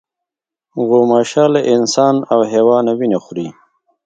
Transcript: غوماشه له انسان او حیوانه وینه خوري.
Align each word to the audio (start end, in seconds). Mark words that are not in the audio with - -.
غوماشه 0.87 1.45
له 1.53 1.61
انسان 1.75 2.15
او 2.31 2.39
حیوانه 2.51 2.91
وینه 2.99 3.17
خوري. 3.23 3.47